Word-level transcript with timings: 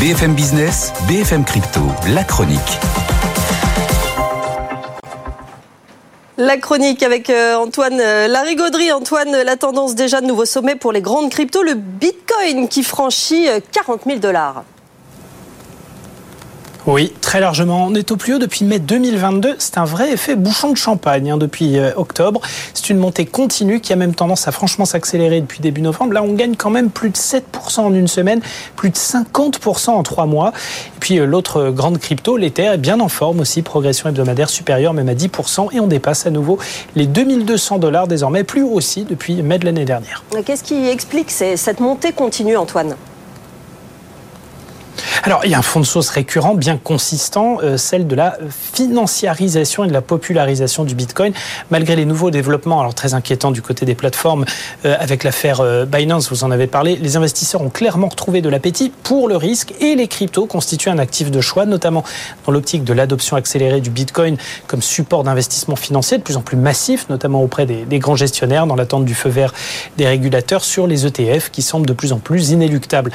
BFM 0.00 0.34
Business, 0.34 0.92
BFM 1.08 1.42
Crypto, 1.42 1.80
la 2.12 2.22
chronique. 2.22 2.60
La 6.36 6.58
chronique 6.58 7.02
avec 7.02 7.30
euh, 7.30 7.54
Antoine 7.56 7.98
euh, 7.98 8.28
Larigauderie. 8.28 8.92
Antoine, 8.92 9.30
la 9.30 9.56
tendance 9.56 9.94
déjà 9.94 10.20
de 10.20 10.26
nouveaux 10.26 10.44
sommets 10.44 10.76
pour 10.76 10.92
les 10.92 11.00
grandes 11.00 11.30
cryptos, 11.30 11.62
le 11.62 11.72
Bitcoin 11.72 12.68
qui 12.68 12.82
franchit 12.82 13.46
40 13.72 14.02
000 14.04 14.18
dollars. 14.18 14.64
Oui, 16.86 17.12
très 17.20 17.40
largement. 17.40 17.86
On 17.86 17.94
est 17.96 18.12
au 18.12 18.16
plus 18.16 18.34
haut 18.34 18.38
depuis 18.38 18.64
mai 18.64 18.78
2022. 18.78 19.56
C'est 19.58 19.76
un 19.76 19.84
vrai 19.84 20.12
effet 20.12 20.36
bouchon 20.36 20.70
de 20.70 20.76
champagne 20.76 21.32
hein, 21.32 21.36
depuis 21.36 21.80
euh, 21.80 21.90
octobre. 21.96 22.40
C'est 22.74 22.90
une 22.90 22.98
montée 22.98 23.26
continue 23.26 23.80
qui 23.80 23.92
a 23.92 23.96
même 23.96 24.14
tendance 24.14 24.46
à 24.46 24.52
franchement 24.52 24.84
s'accélérer 24.84 25.40
depuis 25.40 25.58
début 25.58 25.82
novembre. 25.82 26.12
Là, 26.12 26.22
on 26.22 26.34
gagne 26.34 26.54
quand 26.54 26.70
même 26.70 26.90
plus 26.90 27.10
de 27.10 27.16
7% 27.16 27.80
en 27.80 27.92
une 27.92 28.06
semaine, 28.06 28.40
plus 28.76 28.90
de 28.90 28.94
50% 28.94 29.90
en 29.90 30.04
trois 30.04 30.26
mois. 30.26 30.52
Et 30.96 31.00
puis 31.00 31.18
euh, 31.18 31.26
l'autre 31.26 31.70
grande 31.70 31.98
crypto, 31.98 32.36
l'Ether, 32.36 32.66
est 32.66 32.78
bien 32.78 33.00
en 33.00 33.08
forme 33.08 33.40
aussi. 33.40 33.62
Progression 33.62 34.08
hebdomadaire 34.08 34.48
supérieure 34.48 34.94
même 34.94 35.08
à 35.08 35.14
10% 35.14 35.74
et 35.74 35.80
on 35.80 35.88
dépasse 35.88 36.24
à 36.26 36.30
nouveau 36.30 36.60
les 36.94 37.08
2200 37.08 37.78
dollars 37.78 38.06
désormais, 38.06 38.44
plus 38.44 38.62
haut 38.62 38.70
aussi 38.70 39.02
depuis 39.02 39.42
mai 39.42 39.58
de 39.58 39.64
l'année 39.64 39.86
dernière. 39.86 40.22
Qu'est-ce 40.44 40.62
qui 40.62 40.86
explique 40.86 41.32
cette 41.32 41.80
montée 41.80 42.12
continue, 42.12 42.56
Antoine? 42.56 42.94
Alors, 45.26 45.40
il 45.44 45.50
y 45.50 45.54
a 45.54 45.58
un 45.58 45.62
fond 45.62 45.80
de 45.80 45.84
source 45.84 46.08
récurrent 46.10 46.54
bien 46.54 46.76
consistant, 46.76 47.58
euh, 47.60 47.76
celle 47.76 48.06
de 48.06 48.14
la 48.14 48.38
financiarisation 48.74 49.82
et 49.82 49.88
de 49.88 49.92
la 49.92 50.00
popularisation 50.00 50.84
du 50.84 50.94
Bitcoin, 50.94 51.32
malgré 51.72 51.96
les 51.96 52.04
nouveaux 52.04 52.30
développements, 52.30 52.78
alors 52.78 52.94
très 52.94 53.12
inquiétants 53.12 53.50
du 53.50 53.60
côté 53.60 53.84
des 53.84 53.96
plateformes 53.96 54.44
euh, 54.84 54.94
avec 55.00 55.24
l'affaire 55.24 55.58
euh, 55.62 55.84
Binance, 55.84 56.30
vous 56.30 56.44
en 56.44 56.52
avez 56.52 56.68
parlé, 56.68 56.94
les 56.94 57.16
investisseurs 57.16 57.60
ont 57.60 57.70
clairement 57.70 58.06
retrouvé 58.06 58.40
de 58.40 58.48
l'appétit 58.48 58.92
pour 59.02 59.26
le 59.26 59.36
risque 59.36 59.74
et 59.80 59.96
les 59.96 60.06
cryptos 60.06 60.46
constituent 60.46 60.90
un 60.90 60.98
actif 61.00 61.32
de 61.32 61.40
choix, 61.40 61.66
notamment 61.66 62.04
dans 62.46 62.52
l'optique 62.52 62.84
de 62.84 62.92
l'adoption 62.92 63.34
accélérée 63.34 63.80
du 63.80 63.90
Bitcoin 63.90 64.36
comme 64.68 64.80
support 64.80 65.24
d'investissement 65.24 65.74
financier 65.74 66.18
de 66.18 66.22
plus 66.22 66.36
en 66.36 66.42
plus 66.42 66.56
massif, 66.56 67.08
notamment 67.08 67.42
auprès 67.42 67.66
des, 67.66 67.84
des 67.84 67.98
grands 67.98 68.14
gestionnaires 68.14 68.68
dans 68.68 68.76
l'attente 68.76 69.04
du 69.04 69.16
feu 69.16 69.30
vert 69.30 69.52
des 69.96 70.06
régulateurs 70.06 70.62
sur 70.62 70.86
les 70.86 71.04
ETF 71.04 71.50
qui 71.50 71.62
semblent 71.62 71.86
de 71.86 71.94
plus 71.94 72.12
en 72.12 72.20
plus 72.20 72.50
inéluctables. 72.50 73.10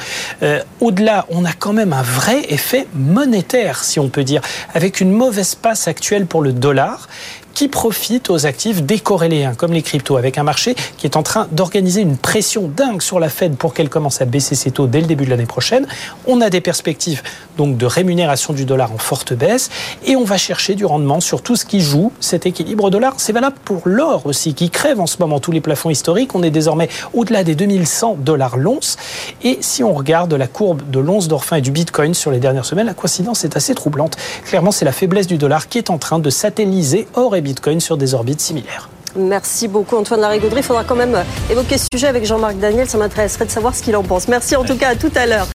Au-delà, 0.80 1.24
on 1.30 1.46
a 1.46 1.52
quand 1.54 1.72
même 1.72 1.94
un 1.94 2.01
vrai 2.02 2.44
effet 2.48 2.86
monétaire, 2.94 3.84
si 3.84 3.98
on 3.98 4.08
peut 4.08 4.24
dire, 4.24 4.42
avec 4.74 5.00
une 5.00 5.10
mauvaise 5.10 5.54
passe 5.54 5.88
actuelle 5.88 6.26
pour 6.26 6.42
le 6.42 6.52
dollar 6.52 7.08
qui 7.54 7.68
profite 7.68 8.30
aux 8.30 8.46
actifs 8.46 8.82
décorrélés, 8.82 9.44
hein, 9.44 9.54
comme 9.56 9.72
les 9.72 9.82
cryptos, 9.82 10.16
avec 10.16 10.38
un 10.38 10.42
marché 10.42 10.74
qui 10.96 11.06
est 11.06 11.16
en 11.16 11.22
train 11.22 11.48
d'organiser 11.52 12.00
une 12.00 12.16
pression 12.16 12.70
dingue 12.74 13.02
sur 13.02 13.20
la 13.20 13.28
Fed 13.28 13.56
pour 13.56 13.74
qu'elle 13.74 13.88
commence 13.88 14.20
à 14.20 14.24
baisser 14.24 14.54
ses 14.54 14.70
taux 14.70 14.86
dès 14.86 15.00
le 15.00 15.06
début 15.06 15.24
de 15.24 15.30
l'année 15.30 15.46
prochaine. 15.46 15.86
On 16.26 16.40
a 16.40 16.50
des 16.50 16.60
perspectives 16.60 17.22
donc 17.58 17.76
de 17.76 17.86
rémunération 17.86 18.52
du 18.52 18.64
dollar 18.64 18.92
en 18.92 18.98
forte 18.98 19.34
baisse 19.34 19.70
et 20.04 20.16
on 20.16 20.24
va 20.24 20.38
chercher 20.38 20.74
du 20.74 20.84
rendement 20.84 21.20
sur 21.20 21.42
tout 21.42 21.56
ce 21.56 21.64
qui 21.64 21.80
joue 21.80 22.12
cet 22.20 22.46
équilibre 22.46 22.90
dollar. 22.90 23.14
C'est 23.18 23.32
valable 23.32 23.56
pour 23.64 23.82
l'or 23.84 24.26
aussi, 24.26 24.54
qui 24.54 24.70
crève 24.70 25.00
en 25.00 25.06
ce 25.06 25.16
moment 25.20 25.40
tous 25.40 25.52
les 25.52 25.60
plafonds 25.60 25.90
historiques. 25.90 26.34
On 26.34 26.42
est 26.42 26.50
désormais 26.50 26.88
au-delà 27.14 27.44
des 27.44 27.54
2100 27.54 28.16
dollars 28.20 28.56
l'once. 28.56 28.96
Et 29.42 29.58
si 29.60 29.84
on 29.84 29.92
regarde 29.92 30.32
la 30.34 30.46
courbe 30.46 30.88
de 30.90 30.98
l'once 30.98 31.28
d'orphin 31.28 31.56
et 31.56 31.60
du 31.60 31.70
bitcoin 31.70 32.14
sur 32.14 32.30
les 32.30 32.38
dernières 32.38 32.64
semaines, 32.64 32.86
la 32.86 32.94
coïncidence 32.94 33.44
est 33.44 33.56
assez 33.56 33.74
troublante. 33.74 34.16
Clairement, 34.44 34.72
c'est 34.72 34.84
la 34.84 34.92
faiblesse 34.92 35.26
du 35.26 35.38
dollar 35.38 35.68
qui 35.68 35.78
est 35.78 35.90
en 35.90 35.98
train 35.98 36.18
de 36.18 36.30
satelliser 36.30 37.06
or 37.14 37.36
Bitcoin 37.42 37.80
sur 37.80 37.96
des 37.96 38.14
orbites 38.14 38.40
similaires. 38.40 38.88
Merci 39.14 39.68
beaucoup 39.68 39.96
Antoine 39.96 40.20
Larigauderie. 40.20 40.60
Il 40.60 40.64
faudra 40.64 40.84
quand 40.84 40.94
même 40.94 41.22
évoquer 41.50 41.76
ce 41.76 41.86
sujet 41.92 42.06
avec 42.06 42.24
Jean-Marc 42.24 42.56
Daniel. 42.56 42.88
Ça 42.88 42.96
m'intéresserait 42.98 43.44
de 43.44 43.50
savoir 43.50 43.74
ce 43.74 43.82
qu'il 43.82 43.94
en 43.96 44.02
pense. 44.02 44.28
Merci 44.28 44.56
en 44.56 44.64
tout 44.64 44.76
cas, 44.76 44.88
à 44.88 44.96
tout 44.96 45.12
à 45.14 45.26
l'heure. 45.26 45.46